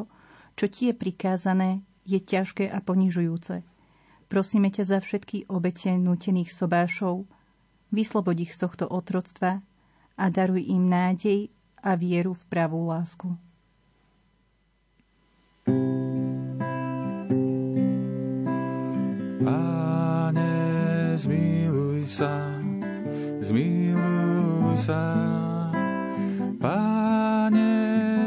čo 0.57 0.65
ti 0.69 0.89
je 0.89 0.93
prikázané, 0.97 1.85
je 2.09 2.17
ťažké 2.17 2.69
a 2.69 2.81
ponižujúce. 2.81 3.61
Prosíme 4.29 4.69
ťa 4.69 4.83
za 4.85 4.99
všetky 5.01 5.49
obete 5.49 5.93
nutených 5.97 6.53
sobášov, 6.53 7.25
vyslobod 7.89 8.37
ich 8.37 8.53
z 8.53 8.65
tohto 8.65 8.85
otroctva 8.85 9.61
a 10.17 10.25
daruj 10.29 10.65
im 10.65 10.89
nádej 10.89 11.49
a 11.81 11.97
vieru 11.97 12.33
v 12.37 12.43
pravú 12.49 12.89
lásku. 12.89 13.48
Zmiluj 21.19 22.07
sa, 22.07 22.31
zmiluj 23.43 24.79
sa. 24.79 25.03
Páne, 26.59 27.75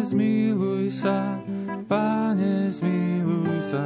zmiluj 0.04 0.92
sa, 0.92 1.40
Páne, 1.88 2.68
zmiluj 2.68 3.61
sa. 3.64 3.84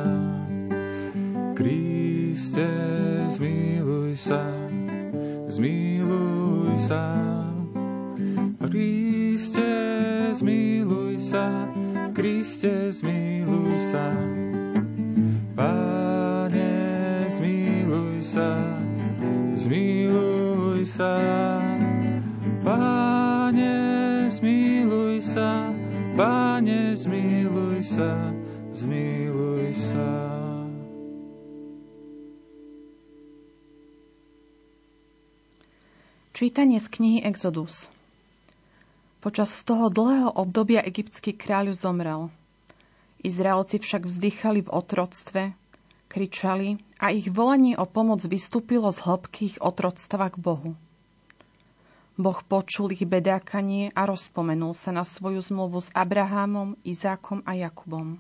Kriste, 1.55 2.67
zmiluj 3.31 4.15
sa, 4.19 4.43
zmiluj 5.51 6.75
sa. 6.79 7.03
Kriste, 8.67 9.71
zmiluj 10.35 11.19
sa, 11.23 11.71
Kriste, 12.11 12.91
zmiluj 12.91 13.75
sa. 13.91 14.07
Páne, 15.57 16.71
zmiluj 17.33 18.23
sa, 18.23 18.76
zmiluj 19.67 20.87
sa. 20.87 21.19
Páne, 22.63 23.75
zmiluj 24.31 25.19
sa, 25.27 25.75
Páne, 26.15 26.95
zmiluj 26.95 27.83
sa, 27.83 28.31
zmiluj 28.71 29.75
sa. 29.75 30.11
Čítanie 36.31 36.79
z 36.79 36.87
knihy 36.87 37.19
Exodus 37.27 37.91
Počas 39.19 39.51
toho 39.67 39.91
dlhého 39.91 40.31
obdobia 40.31 40.79
egyptský 40.87 41.35
kráľ 41.35 41.75
zomrel. 41.75 42.31
Izraelci 43.19 43.83
však 43.83 44.07
vzdychali 44.07 44.63
v 44.63 44.71
otroctve, 44.71 45.43
kričali 46.09 46.81
a 46.97 47.13
ich 47.13 47.29
volanie 47.29 47.77
o 47.77 47.85
pomoc 47.85 48.25
vystúpilo 48.25 48.89
z 48.91 49.05
hĺbkých 49.05 49.61
otroctva 49.61 50.33
k 50.33 50.37
Bohu. 50.41 50.71
Boh 52.17 52.41
počul 52.49 52.97
ich 52.97 53.05
bedákanie 53.05 53.93
a 53.93 54.09
rozpomenul 54.09 54.73
sa 54.73 54.89
na 54.89 55.05
svoju 55.05 55.45
zmluvu 55.45 55.85
s 55.85 55.93
Abrahámom, 55.93 56.81
Izákom 56.81 57.45
a 57.45 57.53
Jakubom. 57.53 58.17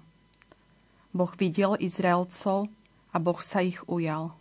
Boh 1.16 1.32
videl 1.40 1.80
Izraelcov 1.80 2.68
a 3.08 3.16
Boh 3.16 3.40
sa 3.40 3.64
ich 3.64 3.80
ujal. 3.88 4.36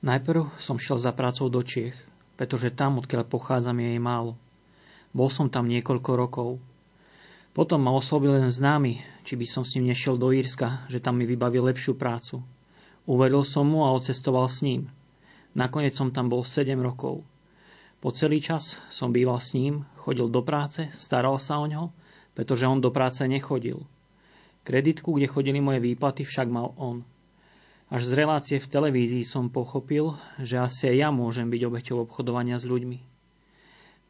Najprv 0.00 0.56
som 0.56 0.80
šiel 0.80 0.96
za 0.96 1.12
prácou 1.12 1.52
do 1.52 1.60
Čiech, 1.60 1.96
pretože 2.40 2.72
tam, 2.72 2.96
odkiaľ 2.96 3.28
pochádzam, 3.28 3.76
je 3.76 3.88
jej 3.92 4.00
málo. 4.00 4.40
Bol 5.12 5.28
som 5.28 5.52
tam 5.52 5.68
niekoľko 5.68 6.10
rokov. 6.16 6.48
Potom 7.54 7.86
ma 7.86 7.94
oslovil 7.94 8.34
len 8.34 8.50
známy, 8.50 8.98
či 9.22 9.38
by 9.38 9.46
som 9.46 9.62
s 9.62 9.78
ním 9.78 9.94
nešiel 9.94 10.18
do 10.18 10.34
Írska, 10.34 10.90
že 10.90 10.98
tam 10.98 11.22
mi 11.22 11.24
vybavil 11.24 11.70
lepšiu 11.70 11.94
prácu. 11.94 12.42
Uveril 13.06 13.46
som 13.46 13.62
mu 13.70 13.86
a 13.86 13.94
odcestoval 13.94 14.50
s 14.50 14.58
ním. 14.66 14.90
Nakoniec 15.54 15.94
som 15.94 16.10
tam 16.10 16.26
bol 16.26 16.42
7 16.42 16.74
rokov. 16.82 17.22
Po 18.02 18.10
celý 18.10 18.42
čas 18.42 18.74
som 18.90 19.14
býval 19.14 19.38
s 19.38 19.54
ním, 19.54 19.86
chodil 20.02 20.26
do 20.26 20.42
práce, 20.42 20.90
staral 20.98 21.38
sa 21.38 21.62
o 21.62 21.70
ňo, 21.70 21.94
pretože 22.34 22.66
on 22.66 22.82
do 22.82 22.90
práce 22.90 23.22
nechodil. 23.22 23.86
Kreditku, 24.66 25.14
kde 25.14 25.30
chodili 25.30 25.62
moje 25.62 25.78
výplaty, 25.78 26.26
však 26.26 26.50
mal 26.50 26.74
on. 26.74 27.06
Až 27.86 28.10
z 28.10 28.12
relácie 28.18 28.58
v 28.58 28.66
televízii 28.66 29.22
som 29.22 29.46
pochopil, 29.46 30.18
že 30.42 30.58
asi 30.58 30.90
aj 30.90 30.96
ja 30.98 31.08
môžem 31.14 31.46
byť 31.46 31.62
obeťou 31.70 32.02
obchodovania 32.02 32.58
s 32.58 32.66
ľuďmi. 32.66 33.13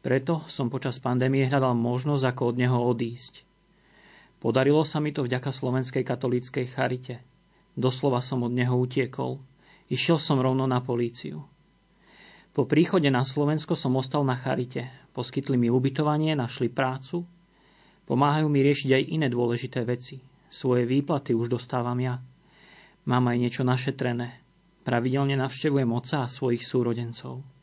Preto 0.05 0.45
som 0.45 0.69
počas 0.69 1.01
pandémie 1.01 1.49
hľadal 1.49 1.73
možnosť, 1.73 2.29
ako 2.29 2.53
od 2.53 2.55
neho 2.61 2.77
odísť. 2.77 3.41
Podarilo 4.37 4.85
sa 4.85 5.01
mi 5.01 5.09
to 5.09 5.25
vďaka 5.25 5.49
Slovenskej 5.49 6.05
katolíckej 6.05 6.69
charite. 6.69 7.25
Doslova 7.73 8.21
som 8.21 8.45
od 8.45 8.53
neho 8.53 8.77
utiekol. 8.77 9.41
Išiel 9.89 10.21
som 10.21 10.37
rovno 10.37 10.69
na 10.69 10.77
políciu. 10.77 11.41
Po 12.53 12.69
príchode 12.69 13.09
na 13.09 13.25
Slovensko 13.25 13.73
som 13.73 13.97
ostal 13.97 14.21
na 14.21 14.37
charite. 14.37 14.93
Poskytli 15.17 15.57
mi 15.57 15.73
ubytovanie, 15.73 16.37
našli 16.37 16.69
prácu. 16.69 17.25
Pomáhajú 18.05 18.45
mi 18.45 18.61
riešiť 18.61 18.89
aj 18.93 19.03
iné 19.09 19.27
dôležité 19.33 19.89
veci. 19.89 20.21
Svoje 20.53 20.85
výplaty 20.85 21.33
už 21.33 21.49
dostávam 21.49 21.97
ja. 21.97 22.21
Mám 23.09 23.33
aj 23.33 23.37
niečo 23.41 23.65
našetrené. 23.65 24.37
Pravidelne 24.85 25.33
navštevujem 25.33 25.89
oca 25.89 26.21
a 26.21 26.29
svojich 26.29 26.61
súrodencov. 26.61 27.54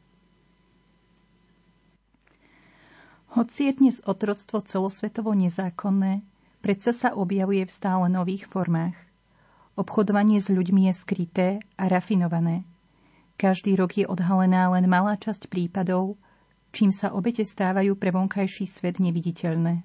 Hoci 3.32 3.68
je 3.68 3.72
dnes 3.72 3.96
otroctvo 4.04 4.60
celosvetovo 4.60 5.32
nezákonné, 5.32 6.20
predsa 6.60 6.92
sa 6.92 7.16
objavuje 7.16 7.64
v 7.64 7.72
stále 7.72 8.06
nových 8.12 8.44
formách. 8.44 8.96
Obchodovanie 9.74 10.38
s 10.38 10.52
ľuďmi 10.52 10.92
je 10.92 10.94
skryté 10.94 11.48
a 11.80 11.88
rafinované– 11.88 12.62
každý 13.42 13.74
rok 13.74 13.98
je 13.98 14.06
odhalená 14.06 14.70
len 14.70 14.86
malá 14.86 15.18
časť 15.18 15.50
prípadov, 15.50 16.14
čím 16.70 16.94
sa 16.94 17.10
obete 17.10 17.42
stávajú 17.42 17.98
pre 17.98 18.14
vonkajší 18.14 18.70
svet 18.70 19.02
neviditeľné. 19.02 19.82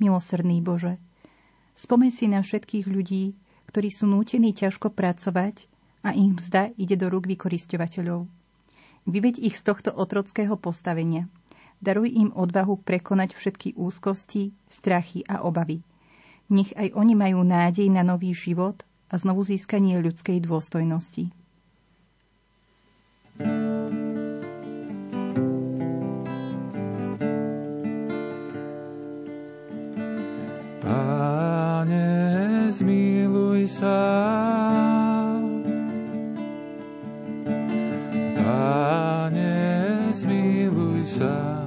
Milosrdný 0.00 0.64
Bože, 0.64 0.96
spomeň 1.76 2.10
si 2.10 2.26
na 2.32 2.40
všetkých 2.40 2.88
ľudí, 2.88 3.36
ktorí 3.68 3.92
sú 3.92 4.08
nútení 4.08 4.56
ťažko 4.56 4.96
pracovať 4.96 5.68
a 6.00 6.16
ich 6.16 6.32
mzda 6.32 6.72
ide 6.80 6.96
do 6.96 7.12
rúk 7.12 7.28
vykoristovateľov. 7.28 8.24
Vyveď 9.04 9.36
ich 9.44 9.60
z 9.60 9.62
tohto 9.68 9.92
otrockého 9.92 10.56
postavenia. 10.56 11.28
Daruj 11.80 12.12
im 12.12 12.28
odvahu 12.36 12.80
prekonať 12.84 13.32
všetky 13.32 13.74
úzkosti, 13.76 14.52
strachy 14.68 15.24
a 15.24 15.40
obavy. 15.40 15.80
Nech 16.52 16.76
aj 16.76 16.92
oni 16.92 17.16
majú 17.16 17.40
nádej 17.40 17.88
na 17.88 18.04
nový 18.04 18.36
život 18.36 18.84
a 19.08 19.16
znovu 19.16 19.42
získanie 19.42 19.96
ľudskej 19.98 20.44
dôstojnosti. 20.44 21.32
sa. 33.70 34.02
Páne, 38.34 39.54
zmiluj 40.10 41.06
sa. 41.06 41.59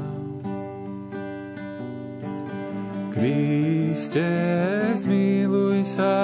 Kriste, 3.93 4.25
zmiluj 5.05 5.85
sa. 5.85 6.17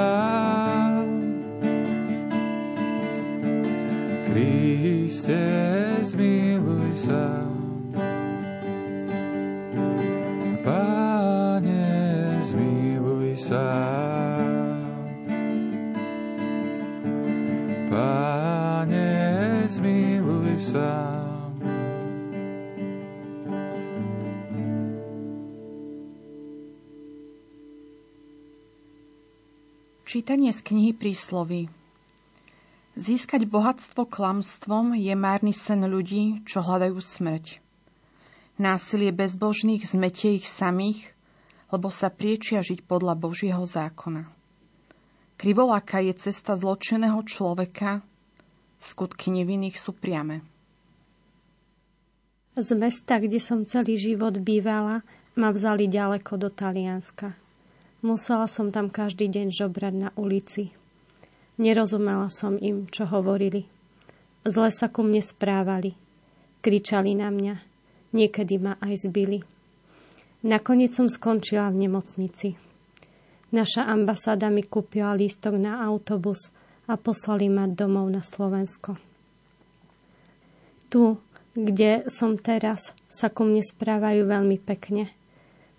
Kriste, 4.26 5.38
zmiluj 6.02 6.98
sa. 6.98 7.46
Páne, 10.66 11.86
zmiluj 12.42 13.38
sa. 13.38 13.70
sa. 20.60 21.29
Čítanie 30.10 30.50
z 30.50 30.66
knihy 30.66 30.98
Príslovy 30.98 31.70
Získať 32.98 33.46
bohatstvo 33.46 34.10
klamstvom 34.10 34.98
je 34.98 35.14
márny 35.14 35.54
sen 35.54 35.86
ľudí, 35.86 36.42
čo 36.50 36.66
hľadajú 36.66 36.98
smrť. 36.98 37.62
Násilie 38.58 39.14
bezbožných 39.14 39.86
zmetie 39.86 40.42
ich 40.42 40.50
samých, 40.50 41.14
lebo 41.70 41.94
sa 41.94 42.10
priečia 42.10 42.66
žiť 42.66 42.90
podľa 42.90 43.22
Božieho 43.22 43.62
zákona. 43.62 44.26
Krivoláka 45.38 46.02
je 46.02 46.18
cesta 46.18 46.58
zločeného 46.58 47.22
človeka, 47.30 48.02
skutky 48.82 49.30
nevinných 49.30 49.78
sú 49.78 49.94
priame. 49.94 50.42
Z 52.58 52.74
mesta, 52.74 53.22
kde 53.22 53.38
som 53.38 53.62
celý 53.62 53.94
život 53.94 54.42
bývala, 54.42 55.06
ma 55.38 55.54
vzali 55.54 55.86
ďaleko 55.86 56.34
do 56.42 56.50
Talianska. 56.50 57.38
Musela 58.00 58.48
som 58.48 58.72
tam 58.72 58.88
každý 58.88 59.28
deň 59.28 59.52
žobrať 59.52 59.94
na 59.94 60.10
ulici. 60.16 60.72
Nerozumela 61.60 62.32
som 62.32 62.56
im, 62.56 62.88
čo 62.88 63.04
hovorili. 63.04 63.68
Zle 64.48 64.72
sa 64.72 64.88
ku 64.88 65.04
mne 65.04 65.20
správali. 65.20 66.00
Kričali 66.64 67.12
na 67.12 67.28
mňa. 67.28 67.60
Niekedy 68.16 68.56
ma 68.56 68.80
aj 68.80 69.04
zbili. 69.04 69.44
Nakoniec 70.40 70.96
som 70.96 71.12
skončila 71.12 71.68
v 71.68 71.84
nemocnici. 71.84 72.56
Naša 73.52 73.84
ambasáda 73.84 74.48
mi 74.48 74.64
kúpila 74.64 75.12
lístok 75.12 75.60
na 75.60 75.84
autobus 75.84 76.48
a 76.88 76.96
poslali 76.96 77.52
ma 77.52 77.68
domov 77.68 78.08
na 78.08 78.24
Slovensko. 78.24 78.96
Tu, 80.88 81.20
kde 81.52 82.08
som 82.08 82.40
teraz, 82.40 82.96
sa 83.12 83.28
ku 83.28 83.44
mne 83.44 83.60
správajú 83.60 84.24
veľmi 84.24 84.56
pekne. 84.64 85.12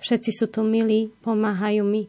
Všetci 0.01 0.31
sú 0.33 0.47
tu 0.49 0.65
milí, 0.65 1.13
pomáhajú 1.21 1.85
mi. 1.85 2.09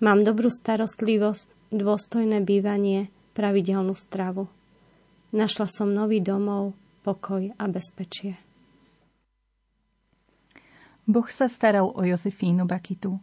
Mám 0.00 0.24
dobrú 0.24 0.48
starostlivosť, 0.48 1.52
dôstojné 1.68 2.40
bývanie, 2.40 3.12
pravidelnú 3.36 3.92
stravu. 3.92 4.48
Našla 5.30 5.68
som 5.68 5.92
nový 5.92 6.24
domov, 6.24 6.72
pokoj 7.04 7.52
a 7.60 7.64
bezpečie. 7.68 8.40
Boh 11.04 11.28
sa 11.28 11.48
staral 11.48 11.92
o 11.92 12.00
Jozefínu 12.04 12.64
Bakitu. 12.64 13.20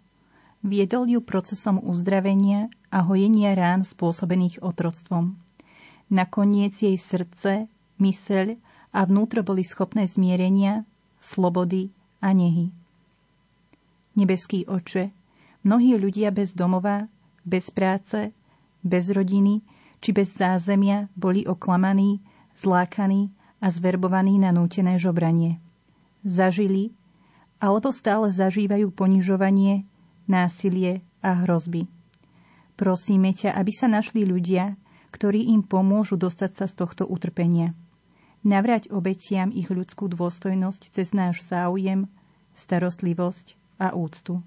Viedol 0.65 1.17
ju 1.17 1.19
procesom 1.21 1.77
uzdravenia 1.81 2.69
a 2.89 3.05
hojenia 3.05 3.53
rán 3.53 3.85
spôsobených 3.85 4.61
otroctvom. 4.61 5.37
Nakoniec 6.09 6.73
jej 6.77 6.97
srdce, 6.97 7.69
myseľ 7.97 8.57
a 8.93 9.05
vnútro 9.05 9.41
boli 9.41 9.65
schopné 9.65 10.05
zmierenia, 10.05 10.85
slobody 11.21 11.89
a 12.21 12.33
nehy. 12.33 12.73
Nebeský 14.15 14.63
oče, 14.63 15.11
mnohí 15.67 15.99
ľudia 15.99 16.31
bez 16.31 16.55
domova, 16.55 17.11
bez 17.43 17.67
práce, 17.69 18.31
bez 18.79 19.11
rodiny 19.11 19.61
či 20.05 20.13
bez 20.13 20.37
zázemia 20.37 21.09
boli 21.17 21.49
oklamaní, 21.49 22.21
zlákaní 22.53 23.33
a 23.57 23.73
zverbovaní 23.73 24.37
na 24.37 24.53
nútené 24.53 25.01
žobranie. 25.01 25.57
Zažili 26.21 26.93
alebo 27.57 27.89
stále 27.89 28.29
zažívajú 28.29 28.91
ponižovanie, 28.93 29.87
násilie 30.29 31.01
a 31.25 31.41
hrozby. 31.41 31.89
Prosíme 32.77 33.33
ťa, 33.33 33.55
aby 33.55 33.71
sa 33.71 33.87
našli 33.89 34.27
ľudia, 34.27 34.75
ktorí 35.09 35.49
im 35.55 35.63
pomôžu 35.63 36.19
dostať 36.19 36.51
sa 36.53 36.65
z 36.67 36.75
tohto 36.75 37.03
utrpenia. 37.07 37.71
Navrať 38.45 38.93
obetiam 38.93 39.49
ich 39.49 39.71
ľudskú 39.71 40.11
dôstojnosť 40.11 40.93
cez 40.93 41.15
náš 41.15 41.41
záujem, 41.47 42.05
starostlivosť 42.53 43.57
a 43.79 43.91
úctu. 43.91 44.39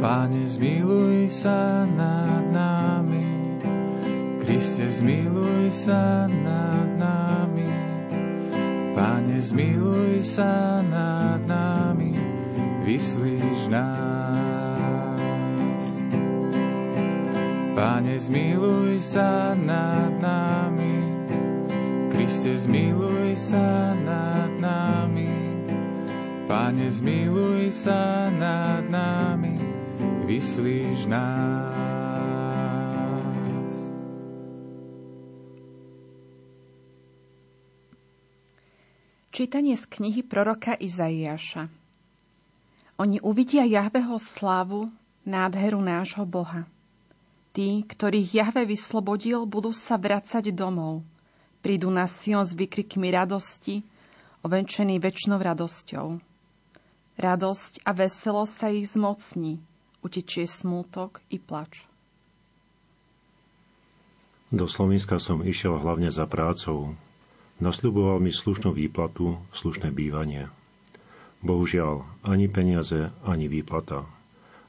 Páne, 0.00 0.48
zmiluj 0.48 1.28
sa 1.28 1.84
nad 1.84 2.48
nami, 2.48 3.20
Kriste, 4.40 4.88
zmiluj 4.88 5.68
sa 5.76 6.24
nad. 6.24 6.89
Pane, 9.00 9.40
zmiluj 9.40 10.20
sa 10.20 10.84
nad 10.84 11.40
nami, 11.48 12.12
vyslíš 12.84 13.72
nás. 13.72 15.00
Pane, 17.72 18.20
zmiluj 18.20 19.00
sa 19.00 19.56
nad 19.56 20.20
nami, 20.20 21.16
Kriste, 22.12 22.60
zmiluj 22.60 23.40
sa 23.40 23.96
nad 23.96 24.52
nami. 24.60 25.32
Pane, 26.44 26.92
zmiluj 26.92 27.72
sa 27.72 28.28
nad 28.28 28.84
nami, 28.84 29.56
vyslíš 30.28 31.08
nás. 31.08 31.99
Čítanie 39.40 39.72
z 39.72 39.88
knihy 39.88 40.20
proroka 40.20 40.76
Izaiáša. 40.76 41.72
Oni 43.00 43.24
uvidia 43.24 43.64
Jahveho 43.64 44.20
slavu, 44.20 44.92
nádheru 45.24 45.80
nášho 45.80 46.28
Boha. 46.28 46.68
Tí, 47.56 47.80
ktorých 47.80 48.36
Jahve 48.36 48.68
vyslobodil, 48.68 49.48
budú 49.48 49.72
sa 49.72 49.96
vracať 49.96 50.52
domov. 50.52 51.00
Prídu 51.64 51.88
na 51.88 52.04
Sion 52.04 52.44
s 52.44 52.52
vykrikmi 52.52 53.08
radosti, 53.08 53.80
ovenčený 54.44 55.00
väčšnou 55.00 55.40
radosťou. 55.40 56.20
Radosť 57.16 57.80
a 57.88 57.96
veselo 57.96 58.44
sa 58.44 58.68
ich 58.68 58.92
zmocní, 58.92 59.56
utečie 60.04 60.44
smútok 60.44 61.24
i 61.32 61.40
plač. 61.40 61.88
Do 64.52 64.68
Slovenska 64.68 65.16
som 65.16 65.40
išiel 65.40 65.80
hlavne 65.80 66.12
za 66.12 66.28
prácou, 66.28 66.92
Nasľuboval 67.60 68.24
mi 68.24 68.32
slušnú 68.32 68.72
výplatu, 68.72 69.36
slušné 69.52 69.92
bývanie. 69.92 70.48
Bohužiaľ, 71.44 72.08
ani 72.24 72.48
peniaze, 72.48 73.12
ani 73.20 73.52
výplata. 73.52 74.08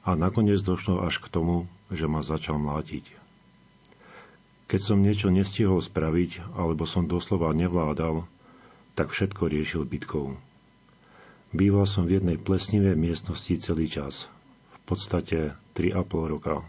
A 0.04 0.12
nakoniec 0.12 0.60
došlo 0.60 1.00
až 1.00 1.16
k 1.24 1.32
tomu, 1.32 1.64
že 1.88 2.04
ma 2.04 2.20
začal 2.20 2.60
mlátiť. 2.60 3.16
Keď 4.68 4.80
som 4.84 5.00
niečo 5.00 5.32
nestihol 5.32 5.80
spraviť, 5.80 6.52
alebo 6.52 6.84
som 6.84 7.08
doslova 7.08 7.56
nevládal, 7.56 8.28
tak 8.92 9.08
všetko 9.08 9.48
riešil 9.48 9.88
bytkou. 9.88 10.36
Býval 11.56 11.88
som 11.88 12.04
v 12.04 12.20
jednej 12.20 12.36
plesnivej 12.36 12.92
miestnosti 12.92 13.56
celý 13.56 13.88
čas, 13.88 14.28
v 14.68 14.78
podstate 14.84 15.56
3,5 15.80 16.28
roka. 16.28 16.60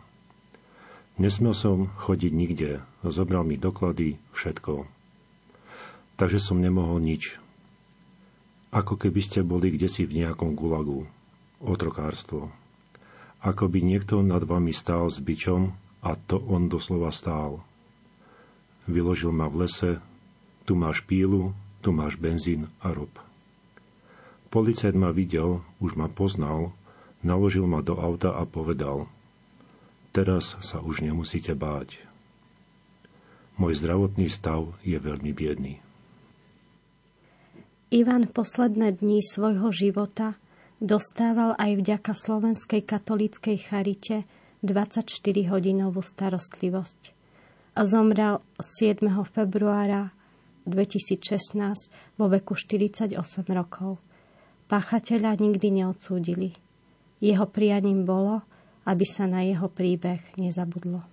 Nesmel 1.19 1.51
som 1.51 1.91
chodiť 1.99 2.31
nikde, 2.31 2.79
zobral 3.03 3.43
mi 3.43 3.59
doklady, 3.59 4.15
všetko 4.31 5.02
takže 6.17 6.39
som 6.41 6.61
nemohol 6.61 7.01
nič. 7.01 7.37
Ako 8.73 8.97
keby 8.97 9.21
ste 9.21 9.45
boli 9.45 9.69
kde 9.69 9.85
si 9.85 10.05
v 10.05 10.25
nejakom 10.25 10.57
gulagu. 10.57 11.05
Otrokárstvo. 11.61 12.49
Ako 13.43 13.69
by 13.69 13.79
niekto 13.85 14.23
nad 14.25 14.41
vami 14.43 14.73
stál 14.73 15.07
s 15.11 15.21
bičom 15.21 15.75
a 16.01 16.15
to 16.17 16.41
on 16.41 16.67
doslova 16.67 17.13
stál. 17.13 17.61
Vyložil 18.89 19.31
ma 19.31 19.47
v 19.47 19.67
lese, 19.67 19.91
tu 20.67 20.75
máš 20.75 21.05
pílu, 21.05 21.55
tu 21.79 21.95
máš 21.95 22.19
benzín 22.19 22.71
a 22.83 22.91
rob. 22.91 23.11
Policajt 24.51 24.95
ma 24.95 25.11
videl, 25.11 25.63
už 25.79 25.95
ma 25.95 26.11
poznal, 26.11 26.75
naložil 27.23 27.67
ma 27.67 27.79
do 27.79 27.95
auta 27.99 28.35
a 28.35 28.43
povedal 28.43 29.07
Teraz 30.13 30.53
sa 30.61 30.77
už 30.77 31.01
nemusíte 31.01 31.57
báť. 31.57 31.97
Môj 33.57 33.81
zdravotný 33.81 34.29
stav 34.29 34.69
je 34.85 34.93
veľmi 34.93 35.33
biedný. 35.33 35.81
Ivan 37.93 38.25
posledné 38.25 39.05
dni 39.05 39.21
svojho 39.21 39.69
života 39.69 40.33
dostával 40.81 41.53
aj 41.61 41.77
vďaka 41.77 42.17
Slovenskej 42.17 42.81
katolíckej 42.81 43.69
charite 43.69 44.25
24-hodinovú 44.65 46.01
starostlivosť 46.01 47.13
a 47.77 47.85
zomrel 47.85 48.41
7. 48.57 48.97
februára 49.29 50.09
2016 50.65 52.17
vo 52.17 52.33
veku 52.33 52.57
48 52.57 53.13
rokov. 53.53 54.01
Páchateľa 54.73 55.37
nikdy 55.37 55.85
neodsúdili. 55.85 56.57
Jeho 57.21 57.45
prianím 57.45 58.09
bolo, 58.09 58.41
aby 58.89 59.05
sa 59.05 59.29
na 59.29 59.45
jeho 59.45 59.69
príbeh 59.69 60.33
nezabudlo. 60.41 61.05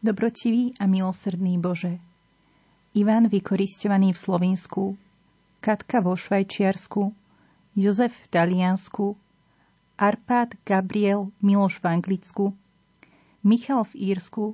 Dobrotivý 0.00 0.72
a 0.80 0.88
milosrdný 0.88 1.60
Bože, 1.60 2.00
Ivan 2.92 3.32
vykoristovaný 3.32 4.12
v 4.12 4.18
Slovensku, 4.20 4.82
Katka 5.64 6.04
vo 6.04 6.12
Švajčiarsku, 6.12 7.16
Jozef 7.72 8.12
v 8.12 8.26
Taliansku, 8.28 9.16
Arpád, 9.96 10.60
Gabriel, 10.60 11.32
Miloš 11.40 11.80
v 11.80 11.84
Anglicku, 11.88 12.44
Michal 13.40 13.88
v 13.88 14.12
Írsku, 14.12 14.52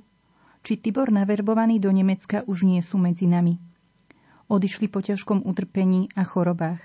či 0.63 0.79
Tibor 0.79 1.11
naverbovaný 1.11 1.83
do 1.83 1.91
Nemecka 1.91 2.47
už 2.47 2.63
nie 2.63 2.79
sú 2.79 2.95
medzi 2.95 3.27
nami. 3.27 3.59
Odišli 4.47 4.87
po 4.87 5.03
ťažkom 5.03 5.43
utrpení 5.43 6.07
a 6.15 6.23
chorobách. 6.23 6.79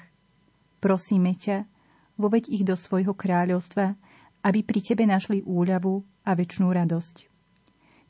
Prosíme 0.82 1.38
ťa, 1.38 1.70
voveď 2.18 2.50
ich 2.50 2.66
do 2.66 2.74
svojho 2.74 3.14
kráľovstva, 3.14 3.94
aby 4.42 4.60
pri 4.66 4.80
tebe 4.84 5.06
našli 5.06 5.40
úľavu 5.46 6.02
a 6.26 6.34
väčšnú 6.34 6.66
radosť. 6.66 7.16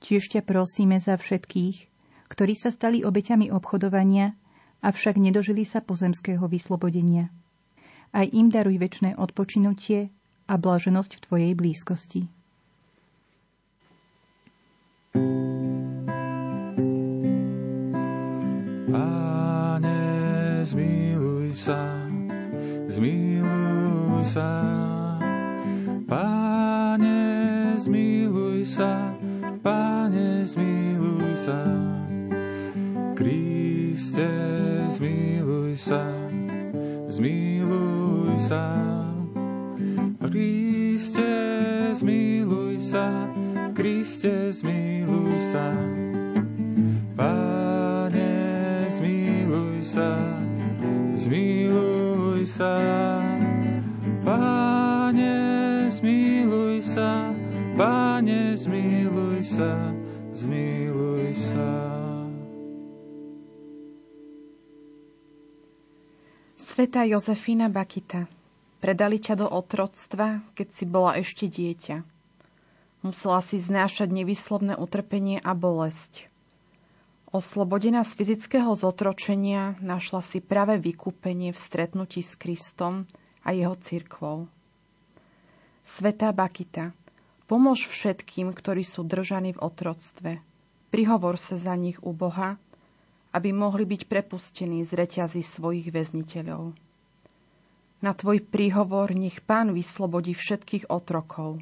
Tiež 0.00 0.32
ťa 0.32 0.40
prosíme 0.42 0.96
za 0.98 1.14
všetkých, 1.14 1.93
ktorí 2.34 2.58
sa 2.58 2.74
stali 2.74 3.06
obeťami 3.06 3.54
obchodovania, 3.54 4.34
avšak 4.82 5.22
nedožili 5.22 5.62
sa 5.62 5.78
pozemského 5.78 6.42
vyslobodenia. 6.50 7.30
Aj 8.10 8.26
im 8.26 8.50
daruj 8.50 8.82
väčšie 8.82 9.14
odpočinutie 9.14 10.10
a 10.50 10.54
blaženosť 10.58 11.14
v 11.14 11.22
Tvojej 11.22 11.52
blízkosti. 11.54 12.26
Páne, 18.90 19.98
zmiluj 20.66 21.54
sa, 21.54 21.80
zmiluj 22.90 24.26
sa. 24.26 24.50
Páne, 26.10 27.18
zmiluj 27.78 28.66
sa, 28.66 29.14
Páne, 29.64 30.44
zmiluj 30.44 31.40
sa. 31.40 32.03
Kriste, 34.14 34.94
zmiluj 34.94 35.74
sa, 35.74 36.06
zmiluj 37.10 38.38
sa. 38.38 38.62
Kriste, 40.22 41.34
zmiluj 41.98 42.78
sa, 42.78 43.26
Kriste, 43.74 44.54
zmiluj 44.54 45.34
sa. 45.50 45.66
Páne, 47.18 48.30
zmiluj 48.86 49.82
sa, 49.82 50.14
zmiluj 51.18 52.46
sa. 52.46 52.70
Páne, 54.22 55.34
zmiluj 55.90 56.86
sa, 56.86 57.34
Páne, 57.74 58.54
zmiluj 58.54 59.42
sa, 59.42 59.90
zmiluj 60.30 61.34
sa. 61.34 62.03
Sveta 66.74 67.06
Jozefína 67.06 67.70
Bakita, 67.70 68.26
predali 68.82 69.22
ťa 69.22 69.38
do 69.38 69.46
otroctva, 69.46 70.42
keď 70.58 70.68
si 70.74 70.82
bola 70.82 71.14
ešte 71.22 71.46
dieťa. 71.46 72.02
Musela 73.06 73.38
si 73.46 73.62
znášať 73.62 74.10
nevyslovné 74.10 74.74
utrpenie 74.74 75.38
a 75.38 75.54
bolesť. 75.54 76.26
Oslobodená 77.30 78.02
z 78.02 78.18
fyzického 78.18 78.74
zotročenia 78.74 79.78
našla 79.78 80.18
si 80.26 80.42
práve 80.42 80.74
vykúpenie 80.82 81.54
v 81.54 81.62
stretnutí 81.62 82.26
s 82.26 82.34
Kristom 82.34 83.06
a 83.46 83.54
jeho 83.54 83.78
cirkvou. 83.78 84.50
Svetá 85.86 86.34
Bakita, 86.34 86.90
pomôž 87.46 87.86
všetkým, 87.86 88.50
ktorí 88.50 88.82
sú 88.82 89.06
držaní 89.06 89.54
v 89.54 89.62
otroctve. 89.62 90.42
Prihovor 90.90 91.38
sa 91.38 91.54
za 91.54 91.78
nich 91.78 92.02
u 92.02 92.10
Boha 92.10 92.58
aby 93.34 93.50
mohli 93.50 93.82
byť 93.82 94.06
prepustení 94.06 94.86
z 94.86 94.94
reťazí 94.94 95.42
svojich 95.42 95.90
väzniteľov. 95.90 96.70
Na 97.98 98.12
tvoj 98.14 98.38
príhovor 98.46 99.10
nech 99.10 99.42
pán 99.42 99.74
vyslobodí 99.74 100.38
všetkých 100.38 100.86
otrokov. 100.86 101.58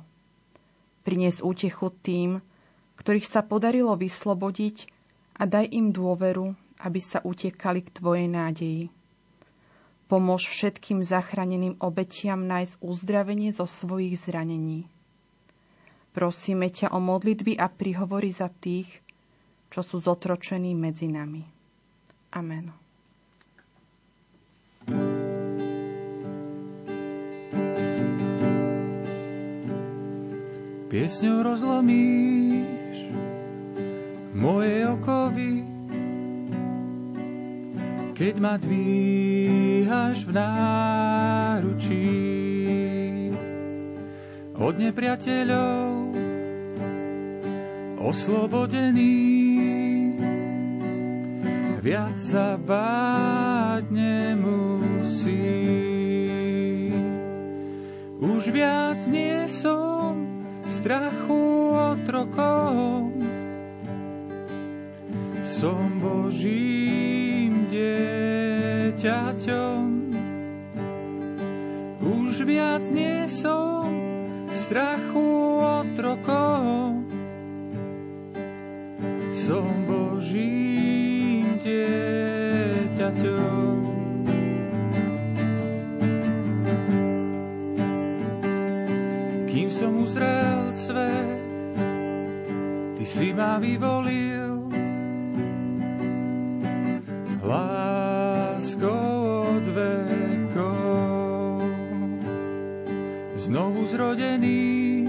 Prinies 1.00 1.40
útechu 1.40 1.88
tým, 2.04 2.44
ktorých 3.00 3.24
sa 3.24 3.40
podarilo 3.40 3.96
vyslobodiť 3.96 4.90
a 5.40 5.48
daj 5.48 5.72
im 5.72 5.90
dôveru, 5.96 6.52
aby 6.82 7.00
sa 7.00 7.24
utekali 7.24 7.80
k 7.87 7.94
tvojej 7.94 8.28
nádeji. 8.28 8.92
Pomôž 10.12 10.44
všetkým 10.44 11.00
zachráneným 11.00 11.80
obetiam 11.80 12.44
nájsť 12.44 12.85
uzdravenie 12.85 13.48
zo 13.48 13.64
svojich 13.64 14.18
zranení. 14.20 14.85
Prosíme 16.12 16.68
ťa 16.68 16.92
o 16.92 17.00
modlitby 17.00 17.56
a 17.56 17.72
príhovory 17.72 18.28
za 18.28 18.52
tých, 18.52 18.90
čo 19.72 19.80
sú 19.80 19.96
zotročení 19.96 20.76
medzi 20.76 21.08
nami. 21.08 21.62
Amen. 22.32 22.72
Piesňou 30.88 31.44
rozlomíš 31.44 32.96
moje 34.36 34.76
okovy, 34.88 35.64
keď 38.16 38.34
ma 38.40 38.56
dvíhaš 38.60 40.24
v 40.24 40.30
náručí 40.36 42.08
od 44.56 44.74
nepriateľov 44.80 46.16
oslobodených 48.04 49.41
viac 51.82 52.14
sa 52.14 52.54
báť 52.54 53.90
nemusí. 53.90 55.34
Už 58.22 58.54
viac 58.54 59.02
nie 59.10 59.50
som 59.50 60.14
strachu 60.70 61.74
otrokom, 61.74 63.18
som 65.42 65.98
Božím 65.98 67.66
dieťaťom. 67.66 68.94
Už 71.98 72.46
viac 72.46 72.86
nie 72.94 73.26
som 73.26 73.90
strachu 74.54 75.58
otrokom, 75.82 77.10
som 79.34 79.66
Božím 79.90 80.71
dieťaťom. 81.62 83.22
Kým 89.46 89.68
uzrel 90.03 90.75
svet, 90.75 91.40
ty 92.98 93.05
si 93.07 93.31
ma 93.31 93.62
vyvolil. 93.62 94.42
Znovu 103.42 103.85
zrodený 103.85 105.05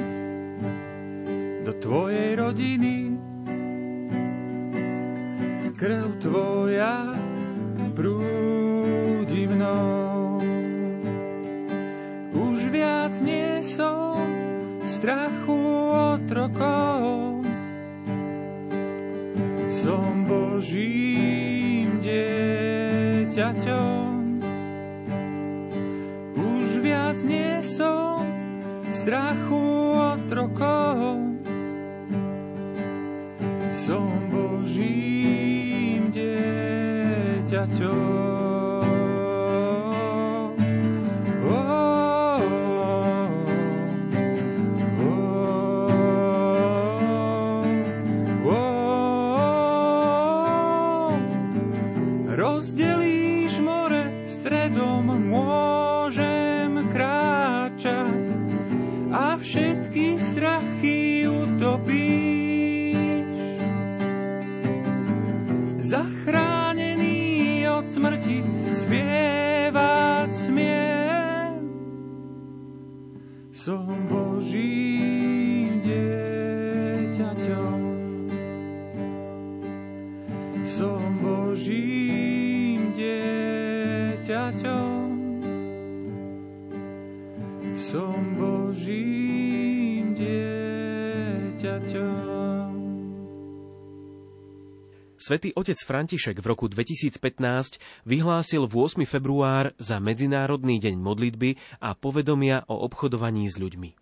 do 1.63 1.71
tvojej 1.77 2.33
rodiny 2.33 3.12
krv 5.73 6.21
tvoja 6.21 7.17
prúdi 7.97 9.49
mnou. 9.49 10.37
Už 12.33 12.59
viac 12.69 13.17
nie 13.21 13.61
som 13.65 14.21
strachu 14.85 15.61
otrokov, 16.17 17.41
som 19.69 20.25
Božím 20.29 22.01
dieťaťom. 22.05 24.05
Už 26.37 26.67
viac 26.85 27.17
nie 27.25 27.65
som 27.65 28.21
strachu 28.93 29.65
otrokov, 29.97 31.17
som 33.73 34.05
Božím 34.29 35.12
dieťaťom. 37.65 38.32
Som 73.63 73.87
Božím 74.11 75.79
dieťaťom. 75.79 77.15
Som 80.67 81.23
Božím 81.23 82.91
dieťaťom. 82.91 84.19
Som 87.71 88.35
Božím 88.35 89.22
Svetý 95.23 95.55
otec 95.55 95.79
František 95.79 96.43
v 96.43 96.51
roku 96.51 96.67
2015 96.67 97.79
vyhlásil 98.03 98.67
8. 98.67 99.07
február 99.07 99.71
za 99.79 99.95
Medzinárodný 100.03 100.83
deň 100.83 100.99
modlitby 100.99 101.79
a 101.79 101.95
povedomia 101.95 102.67
o 102.67 102.83
obchodovaní 102.83 103.47
s 103.47 103.55
ľuďmi. 103.55 103.95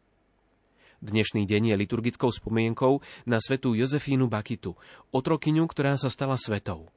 Dnešný 1.06 1.46
deň 1.46 1.62
je 1.70 1.76
liturgickou 1.78 2.34
spomienkou 2.34 3.06
na 3.30 3.38
svetú 3.38 3.78
Jozefínu 3.78 4.34
Bakitu, 4.34 4.74
otrokyňu, 5.14 5.70
ktorá 5.70 5.94
sa 5.94 6.10
stala 6.10 6.42
svetou. 6.42 6.90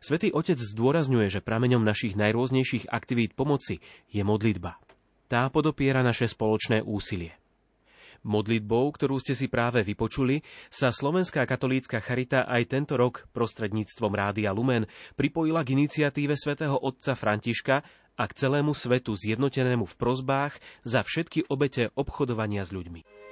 Svetý 0.00 0.32
Otec 0.32 0.56
zdôrazňuje, 0.56 1.28
že 1.28 1.44
prameňom 1.44 1.84
našich 1.84 2.16
najrôznejších 2.16 2.88
aktivít 2.88 3.36
pomoci 3.36 3.84
je 4.08 4.24
modlitba. 4.24 4.80
Tá 5.28 5.52
podopiera 5.52 6.00
naše 6.00 6.24
spoločné 6.24 6.80
úsilie. 6.80 7.36
Modlitbou, 8.22 8.94
ktorú 8.94 9.18
ste 9.18 9.34
si 9.34 9.50
práve 9.50 9.82
vypočuli, 9.82 10.46
sa 10.70 10.94
Slovenská 10.94 11.42
katolícka 11.42 11.98
charita 11.98 12.46
aj 12.46 12.70
tento 12.70 12.94
rok 12.94 13.26
prostredníctvom 13.34 14.12
Rádia 14.14 14.54
Lumen 14.54 14.86
pripojila 15.18 15.66
k 15.66 15.74
iniciatíve 15.74 16.38
svätého 16.38 16.78
otca 16.78 17.18
Františka 17.18 17.82
a 18.14 18.24
k 18.28 18.32
celému 18.36 18.76
svetu 18.76 19.18
zjednotenému 19.18 19.88
v 19.88 19.98
prozbách 19.98 20.54
za 20.86 21.02
všetky 21.02 21.50
obete 21.50 21.90
obchodovania 21.98 22.62
s 22.62 22.70
ľuďmi. 22.70 23.31